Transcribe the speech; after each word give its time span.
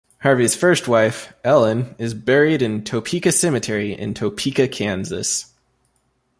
Harvey's 0.21 0.55
first 0.55 0.87
wife, 0.87 1.31
Ellen, 1.43 1.93
is 1.99 2.15
buried 2.15 2.63
in 2.63 2.83
Topeka 2.83 3.31
Cemetery 3.31 3.93
in 3.93 4.15
Topeka, 4.15 4.67
Kansas. 4.69 5.53